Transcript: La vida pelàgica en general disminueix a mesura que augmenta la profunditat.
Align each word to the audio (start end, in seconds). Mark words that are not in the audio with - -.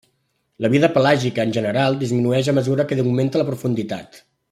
La 0.65 0.71
vida 0.75 0.89
pelàgica 0.95 1.45
en 1.45 1.53
general 1.59 1.99
disminueix 2.05 2.49
a 2.55 2.59
mesura 2.61 2.87
que 2.93 2.99
augmenta 3.05 3.43
la 3.43 3.47
profunditat. 3.55 4.23